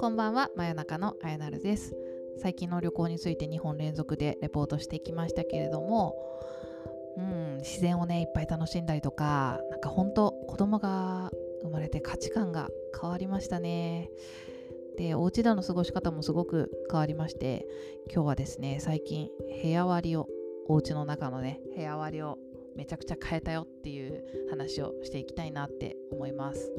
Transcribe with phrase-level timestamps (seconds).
[0.00, 1.94] こんばんは真夜中のあやなるです。
[2.38, 6.16] 最近の旅行について2本連続でレポートしてきましたけれども
[7.18, 11.30] うん自然をねいっぱい楽しんだりとかなんか本当子供が
[11.62, 14.08] 生まれて価値観が変わりましたね。
[14.96, 17.66] でお家での過ごし方もすごく変わりまして
[18.10, 19.28] 今日はですね最近
[19.62, 20.26] 部屋割りを
[20.68, 22.38] お家の中のね部屋割りを
[22.78, 26.72] めちゃくちゃ変えたよっていう話をしていきたいなって思います。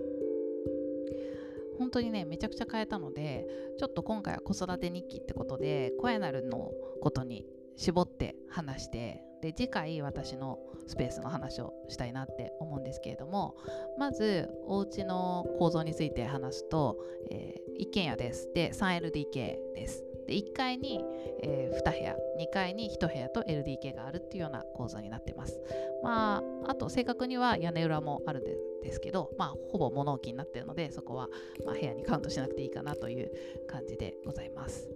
[1.78, 3.46] 本当にねめちゃくちゃ変えたので
[3.78, 6.72] ちょっと今回は子育て日記ってことで声なるの
[7.02, 7.46] ことに
[7.78, 13.56] 絞って話してで次回私のスペースの話をしたいなって思うんですけれども
[13.98, 16.98] まずお家の構造について話すと、
[17.32, 18.50] えー、一軒家です。
[18.54, 20.09] で 3LDK です。
[20.30, 21.04] で1階に、
[21.42, 25.60] えー、2部屋2階に1部屋と LDK があるっていうような構造になってます。
[26.04, 28.44] まああと正確には屋根裏もあるん
[28.84, 31.30] ですけどまあほぼ物置になってるのでそこは、
[31.66, 33.32] まあ、部屋にカウントしなくていいかなという
[33.68, 34.88] 感じでございます。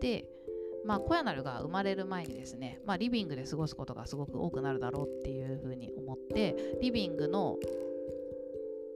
[0.00, 0.28] で
[0.84, 7.56] まあ、小屋なるが生まれる前にですね、まあ、リビングで過ごすことがすごく多くなるだろうっていうふうに思ってリビングの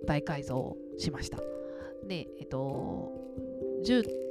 [0.06, 1.38] 大改造をしました。
[2.06, 3.12] でえっと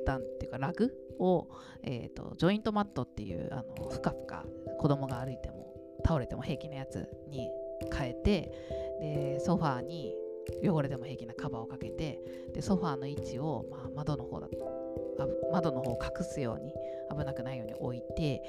[0.06, 1.48] 毯っていうかラグを、
[1.84, 4.46] えーと、ジョイントマットっていうあのふかふか
[4.80, 5.74] 子供が歩いても
[6.06, 7.50] 倒れても平気なやつに
[7.94, 8.52] 変えて
[9.00, 10.16] でソファーに
[10.64, 12.20] 汚れでも平気なカバーをかけて
[12.54, 14.48] でソファーの位置を、まあ、窓の方だ
[15.52, 16.74] 窓の方を隠すように
[17.12, 18.42] 危なくないように置いて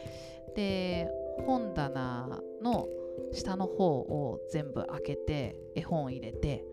[0.55, 1.09] で
[1.45, 2.89] 本棚の
[3.33, 6.65] 下の方を全部開けて絵本を入れて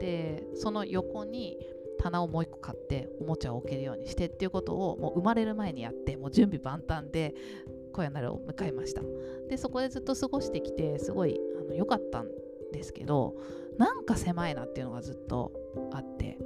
[0.00, 1.58] でその横に
[2.06, 7.34] 棚をもう一個買っておもちゃを置けるようにしてっていうことをもう生まれる前にやってもう準備万端で
[7.92, 9.02] 小屋なるを迎えました。
[9.48, 11.40] でそこでずっと過ごしてきてすごい
[11.74, 12.28] 良かったん
[12.72, 13.34] ですけど
[13.78, 15.52] なんか狭いなっていうのがずっと
[15.92, 16.38] あって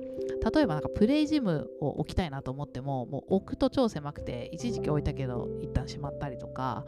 [0.55, 6.84] 例えばなんかプレイジムを置きたいなと思ってももう置くと超狭くて一時期置いたけど一旦しまったりとか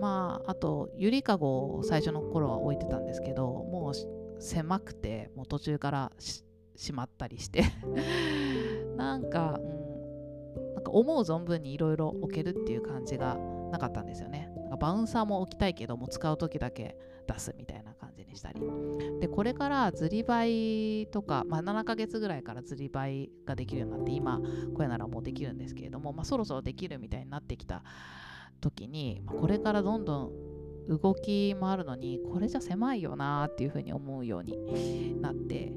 [0.00, 6.12] まああとゆりかごを最初の頃は置いてたんですけどもう狭くてもう途中から
[6.76, 7.64] しまったりして
[8.96, 13.38] なんか、うん、なんか思う存分にいろいろ置けるっていう感じが
[13.70, 14.50] なかったんですよね。
[14.56, 16.96] なんかバウンサーも置きたいけども使う時だけ
[17.26, 18.60] 出すみたいな感じにしたり。
[19.20, 24.40] でこれからずりばいとか、まあ、7ヶ月ぐらいからずりばいができるようになって今
[24.74, 27.82] これならもうできるんですけれども、まあ、そろそろできるみたいになってきた
[28.60, 30.32] 時に、まあ、これからどんどん
[30.88, 35.72] 動きもあるのにこれじゃ狭いよなっていうふうに思うようになって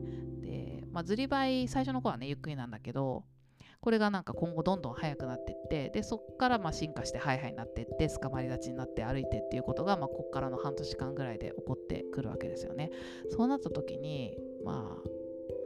[0.92, 3.24] まあ、ずりばい最初の頃はねゆっくりなんだけど
[3.80, 12.92] これがなんか今後どんどん速くなっていってでそこからまあ進化してハイハイになっていって捕まり立ちになって歩いてっていうことがまあここからの半年間ぐらいで起こってくるわけですよね。
[13.30, 15.10] そうなった時にまあ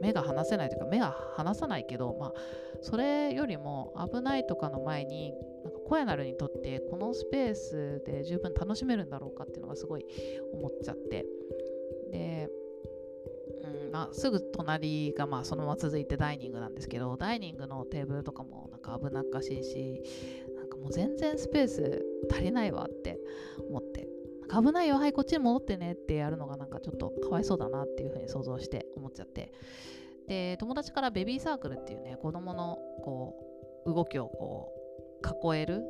[0.00, 2.32] 目が離せないというか目が離さないけど、まあ、
[2.80, 5.32] それよりも危ないとかの前に
[5.64, 10.04] なんか小屋なるにとってこのスペースで十分楽しめるんだろうかっていうのがすごい
[10.52, 11.24] 思っちゃって
[12.10, 12.50] で
[13.92, 20.02] ま、すぐ隣がまあそのまま続いてダイニングなんですけどダイニングのテーブルとかもなんか危なっかしいし
[20.56, 23.18] なんかもう全然スペース足りないわって
[23.68, 24.08] 思って。
[24.52, 29.50] 危ないよはいこっちに戻ってねってやるのがなんかちょっとかわいそうだなっていうふうに想像して思っちゃって。
[30.28, 34.72] で友達からベビーサークルっていうね子供のこう動きをこ
[35.22, 35.82] う囲える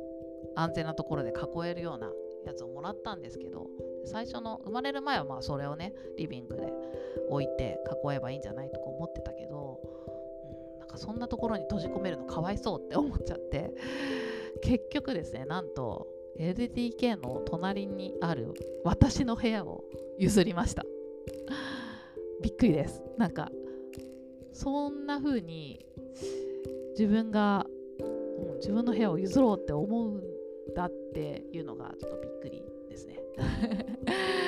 [0.55, 2.09] 安全なところで囲えるような
[2.45, 3.67] やつをもらったんですけど
[4.05, 6.71] 最初の生まれる前はまあそれをねリビングで
[7.29, 9.79] 置いて囲えばいいんじゃないとか思ってたけど、
[10.73, 13.71] うん、なんかそんなところに閉じ込めるのかわいそうって思っちゃって。
[14.61, 16.07] 結局ですねなんと
[16.39, 18.53] LDK の隣にある
[18.83, 19.83] 私の部屋を
[20.17, 20.85] 譲りました。
[22.41, 23.03] びっくりです。
[23.17, 23.51] なんか
[24.51, 25.85] そんな風に
[26.91, 27.65] 自分が、
[27.99, 30.23] うん、自分の部屋を譲ろうって思うん
[30.75, 33.19] だっていうのがちょっとびっくりですね。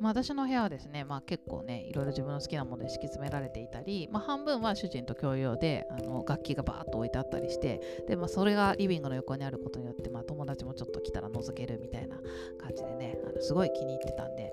[0.00, 12.16] まあ、私の部屋はですね、まあ、結構ねいろいろ自分の好きなもので敷き詰められていたり、まあ、半分は主人と共用であの楽器がバーッと置いてあったりしてで、まあ、それがリビングの横にあることによって、まあ、友達もちょっと来たら覗けるみたいな
[12.58, 14.52] 感じでねあのすごい気に入ってたんで、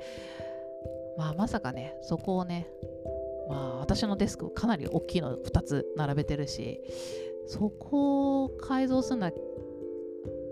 [1.18, 2.68] まあ、まさかねそこをね
[3.50, 6.80] まあ、私のデスクかなり大きいの2つ並べてるし
[7.48, 9.34] そこを改造するのは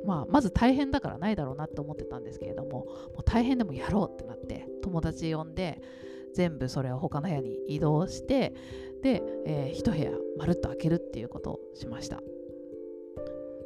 [0.09, 5.83] まあ、まず大変だからないだろうなって思ってたんですけれどももう大変でもやろうってなって友達呼んで
[6.33, 8.55] 全部それを他の部屋に移動して
[9.03, 10.09] で、えー、一部屋
[10.39, 12.21] まるっと開けるっていうことをしました。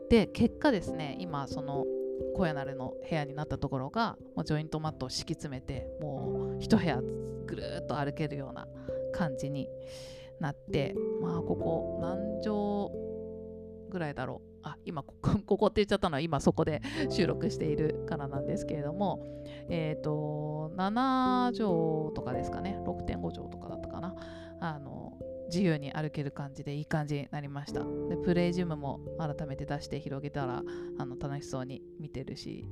[0.09, 1.85] で結果ですね今その
[2.35, 7.01] 小屋慣れの部屋になったところがもうジョイントマットを敷き詰めてもう一部屋
[7.47, 8.67] ぐるっと歩けるような
[9.13, 9.69] 感じに
[10.41, 12.91] なってまあここ何畳
[13.89, 15.03] ぐらいだろうあ今
[15.45, 19.25] ここって言っちゃったのは今そこで収録しているからなんですけれども
[19.69, 24.15] えっ、ー、と7畳とかですかね6.5畳とかだったかな。
[24.59, 25.17] あの
[25.47, 27.81] 自由に歩ける感じでいい感じになりました。
[28.09, 30.63] でプレイジムも改めて出して広げたら
[30.97, 32.65] あの楽しそうに見てるし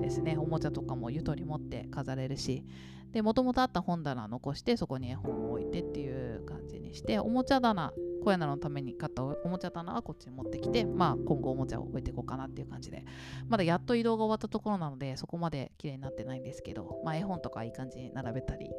[0.00, 0.36] ですね。
[0.38, 2.64] おもちゃとかもゆとり持って飾れるし。
[3.12, 7.92] でもともとあった本棚残してそこに絵本を置いてっていう感じにしておもちゃ棚
[8.24, 13.04] 小屋なのために買ったおもちゃ棚はこっちに持ってきて、まあ、今後おもちゃを置いていこうかなっていう感じで
[13.48, 18.70] まだやっと移動が終わったところなのでそこまで綺麗になってないんですけど、まあ、絵本とかいい感じに並べたり、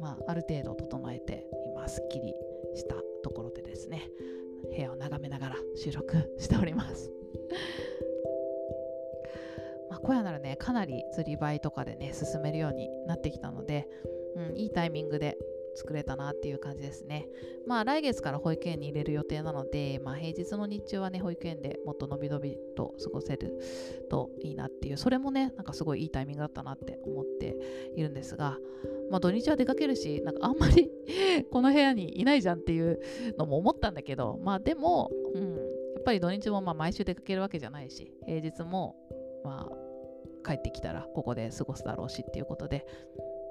[0.00, 2.34] まあ、ある程度整えて今すっきり
[2.74, 4.08] したところでですね
[4.74, 7.12] 部屋を眺めながら収録しております。
[9.90, 13.86] まあ、小屋ならねかなり釣りバイとかでね進めるようになってきたので、
[14.36, 15.36] うん、いいタイミングで
[15.74, 17.28] 作れたなっていう感じですね。
[17.66, 23.58] まあ来月から保育園に入れる予定なので、まあ平日の日中はね、保育園でもっとのびのびと過ごせる
[24.10, 27.56] といいなっていう、それもね、なんかすごいいいタイミングだったなって思って
[27.96, 28.58] いるんですが、
[29.10, 30.90] まあ土日は出かけるし、なんかあんまり
[31.50, 33.00] この部屋にいないじゃんっていう
[33.38, 38.96] のも思ったんだけど、まあでも、うん、やっぱり土日もまあ毎週出かけるわけじゃないし、平日も
[39.44, 42.86] まあ帰ってきたらここで過ごすだろうしっていうことで、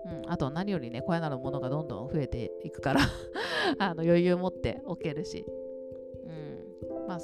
[0.06, 3.02] うん、あと何よりね小屋なるものがどんどん増えていくから
[3.80, 5.46] あの余裕持っておけるし、
[6.26, 7.20] うんまあ、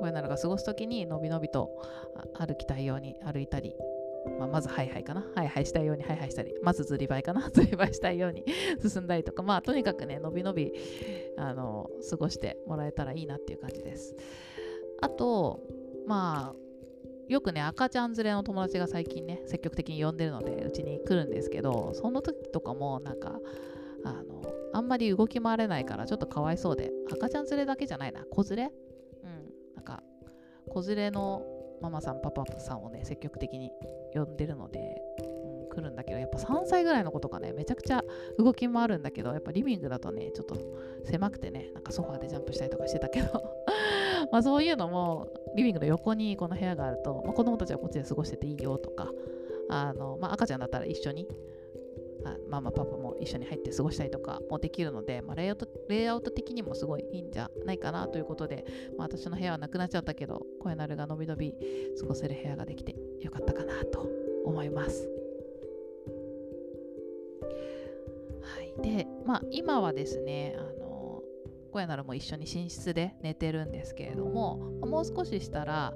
[0.00, 1.70] 小屋なるが過ごす時にのびのびと
[2.34, 3.76] 歩きたいように歩いたり、
[4.38, 5.24] まあ、まずハイハイかな。
[5.34, 7.48] ハイハイしたいようにハイハイしたりまずずりばいかな。
[7.52, 8.44] ずりばいしたいように
[8.82, 9.42] 進んだりとか。
[9.42, 10.72] まあとにかくねのびのび
[11.36, 14.14] あの過ごしてもらえたらいいなっていう感じです。
[15.00, 15.60] あと
[16.06, 16.69] まあ
[17.30, 23.38] よくね赤ちゃん連れの友達が最近ね積極的に呼んでるのでうちに来るんですけどその時とかもなんか
[24.04, 24.42] あの
[24.72, 28.72] あんまり動き回れないからちょっとかわいそうで赤ちゃん連れだけじゃないな子連れ？
[29.22, 30.02] うんなんか
[30.68, 31.44] 子連れの
[31.80, 33.70] ママさんパパさんをね積極的に
[34.12, 38.02] 呼んでるので、うん、来るんだけどやっぱ3歳ぐらいの子とかねめちゃくちゃ
[38.38, 40.56] 動き回るんだけどやっぱリビングだとねちょっと
[41.04, 43.59] 狭くてねなんかソファーでジャンプしたりとかしてたけど。
[44.32, 49.08] まあそういうのもリビングの横にこの部屋があると、まあ、子供たちはこっちで過ごしてていいよとか
[49.68, 51.26] あの、まあ、赤ちゃんだったら一緒に
[52.24, 58.64] あママパパも一緒に入って過ごしたりとかもできるので、まあ、レイアウトレイアウト的にもすごいいいんじゃないかなということで、
[58.98, 61.54] まあ、私の部屋はなくなっちゃったけど声なるがのびのび
[61.98, 64.08] 過ごせる部屋ができてよかったかなと
[64.44, 65.08] 思います。
[68.42, 70.79] はい、で、まあ、今はですねあ
[71.70, 75.94] 小屋ならも一緒に寝室で寝てるんですけれどももう少ししたら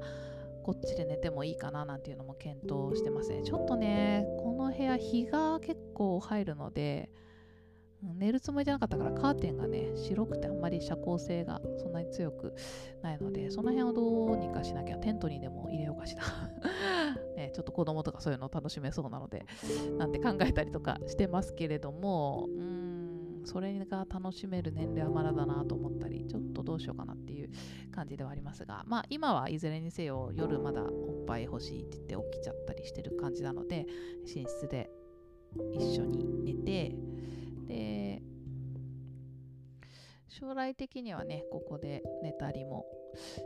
[0.63, 3.43] こっちで寝てもいいかななんていうのも検討してますね。
[3.45, 7.11] ちょっとねこの部屋日が結構入るので
[8.19, 12.55] 寝るつもりじゃなかったからカーテンがね白くてあんまり遮光性がそんなに強く
[13.03, 16.23] ないのでその辺をどうにかしなきゃテントにでも入れようかしら。
[17.37, 19.45] ね、ちょっと子供とかそういうのを楽しめそうなので
[19.99, 22.94] なんて考えたりとかしてますけれどもうん
[23.45, 27.51] それが楽しめる年齢はまだだなと思ったりちょっとどうしようかなっていう
[27.93, 33.87] 感じではありますがまあ今はいずれにせよ夜まだおっぱい欲しいって言って起きちゃったりしてる感じなので
[34.25, 34.91] 寝室で
[35.75, 36.95] 一緒に寝て
[37.67, 38.23] で
[40.29, 42.87] 将来的にはねここで寝たりも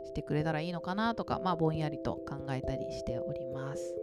[0.05, 3.98] してくれたらいいのかなとかまあぼんやりと考えたりしております。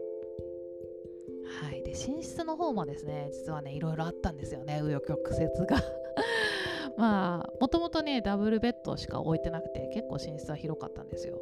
[1.46, 5.76] はい、で寝室の方もですね実はねいろいろあったんですよね紆余曲折が。
[6.96, 11.40] まあもともとねダブルベッドしか置いてなくて結構寝室は広かったんですよ。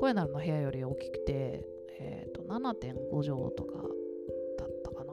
[0.00, 1.64] 小屋なるの部屋より大きくて、
[2.00, 3.78] えーと、7.5畳とか
[4.58, 5.12] だったかな、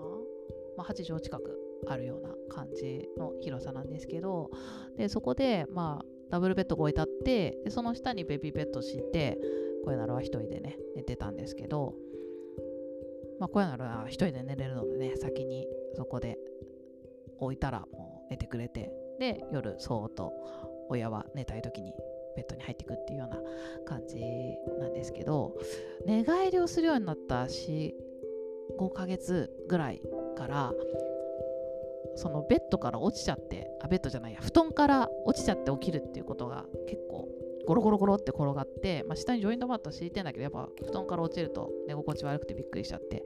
[0.78, 4.50] まあ、8畳近くあるような感じの広さなんですけど。
[4.98, 9.39] でそこでまあダブルベッドが置いてあってでその下にベビーベッド敷いて
[9.84, 11.96] 小屋なるは1人でね寝てたんですけど。
[13.39, 16.38] まあ、小屋なら一人で寝れるのでね先にそこで
[17.39, 20.34] 置いたらもう寝てくれてで夜そーっと
[20.89, 21.93] 親は寝たい時に
[22.36, 23.38] ベッドに入っていくっていうような
[23.86, 24.19] 感じ
[24.79, 25.55] なんですけど
[26.05, 27.91] 寝返りをするようになった45
[28.93, 30.01] ヶ月ぐらい
[30.38, 30.74] から
[32.15, 37.27] そのベッドから落ちちゃってあベッドじゃないや布団から落ちちゃって起きるっていうことが結構
[37.70, 43.24] ゴロゴロゴロって転がって、まあ、下にジョイントマット敷いてんだけどやっぱ布団から落ちると寝心地悪くてびっくりしちゃって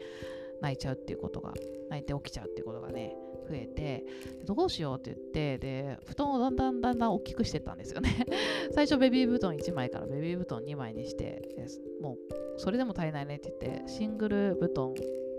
[0.60, 1.54] 泣いちゃうっていうことが
[1.90, 3.16] 泣いて起きちゃうっていうことがね
[3.50, 4.04] 増えて
[4.44, 8.26] どうしようって言ってで布団をだんだんだんだん大きくしてったんですよね。
[8.76, 11.42] 最初ベビー布団1枚からベビー布団2枚にして
[12.02, 12.18] もう
[12.60, 14.94] それでも足りないねって言ってシングル布団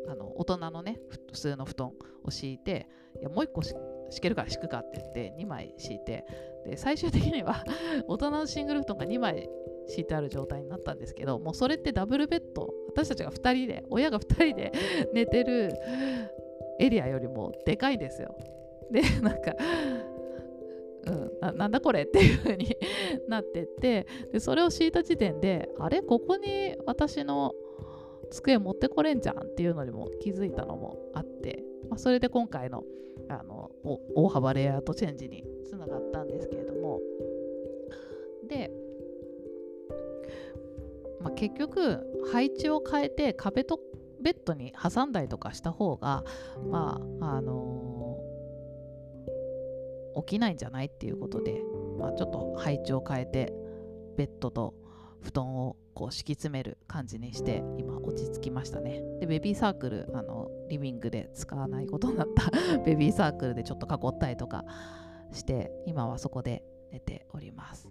[0.09, 1.93] あの大人のね普通の布団
[2.23, 2.89] を敷いて
[3.21, 3.61] いやもう1個
[4.11, 6.25] 敷けるから敷くかって言って2枚敷いて
[6.65, 7.65] で最終的には
[8.09, 9.49] 大人のシングル布団が2枚
[9.87, 14.73] 敷いてある状態になったんですけどもうそれってダブルベッド私たちが2人で親が2人で
[15.13, 15.75] 寝てる
[16.79, 18.35] エリアよりもでかいんですよ。
[18.91, 19.55] でなんか
[21.07, 22.77] うんな、なんだこれっていう風に
[23.29, 26.01] なってってでそれを敷いた時点であれ？
[26.03, 27.53] ここに私の
[28.31, 32.85] 机持ってこれんじゃんっていうのにも気づいたのもあって、まあ、それで今回の
[33.29, 33.71] あの
[34.15, 37.01] 大幅レイアウトチェンジにつながったんですけれども。
[38.49, 38.71] で
[41.25, 43.81] まあ、結局配置を変えて壁と
[44.21, 46.23] ベッドに挟んだりとかした方が
[46.71, 51.63] まああのー、起きないんじゃないっていうことで、
[51.99, 53.55] まあ、ちょっと配置を変えて
[54.17, 54.75] ベッドと
[55.23, 59.03] 布団をこう敷き詰める感じにして今落ち着きましたね。
[59.21, 62.51] でベビーサークルあのリビングで使わないことになった。
[62.85, 64.65] ベビーサークルでちょっと囲ったりとか
[65.31, 67.89] して今はそこで寝ております。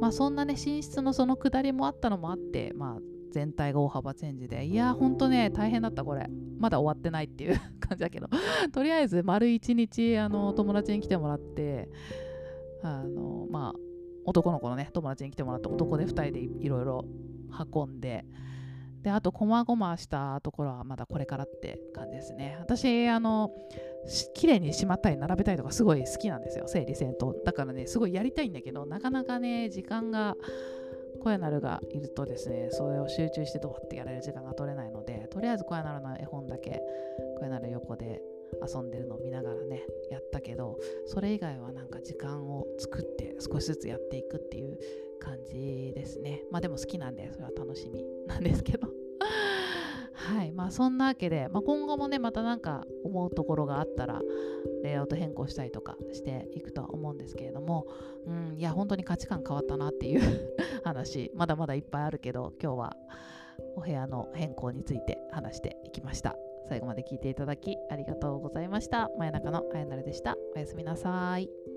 [0.00, 3.00] まあそんなね寝室のその下りもあったのもあってまあ
[3.32, 6.28] 全体が大幅チェンジでいやほんとね大変だったこれ。
[6.58, 8.28] まだ終わってないっていう 感じだけど。
[8.72, 11.88] とりあえず丸一日あの友達に来てもらって
[12.82, 13.78] あのまあ
[14.24, 17.04] 男の子のね友達に来てもらって男で2人でいろいろ
[17.74, 18.24] 運んで。
[19.02, 22.56] であとこまごましたところはまだこれからって感じですね。
[22.60, 23.50] 私あの
[24.34, 26.68] 綺麗にしまったり並べたりとかすごい好きなんですよ。
[26.68, 27.34] 整理整頓。
[27.44, 30.36] だからねすごいやりたいんだけどなかなかね時間が
[31.22, 36.80] 小屋なるがいるとですねそれを集中してどうってやれる時間が取れないのでとりあえず小屋なるの絵本だけ
[37.38, 38.20] 小屋なる横で
[38.66, 44.78] 遊んでるのを見ながらねやったけどそれ以外はなんか時間を作って少しずつやっていくっていう
[45.22, 46.42] 感じですね。
[46.50, 48.04] まあでも好きなんでそれは楽しみ。
[48.26, 48.88] なんですけど。
[50.12, 50.52] はい。
[50.52, 54.20] まあそんなわけで、まあ、今後もねまた何か思うところがあったら
[54.82, 57.86] レイアウト変更したりとかしていくとは思うんですけれども
[58.26, 60.20] うんいや本当に価値観変わったなっていう
[60.84, 62.96] 話まだまだいっぱいあるけど今日は
[63.76, 66.36] お部屋の変更について話していきました。
[66.68, 69.10] 最後まで聞いていただきありがとうございました。
[69.18, 70.36] 真夜中のあやなるでした。
[70.54, 71.71] おやすみなさい。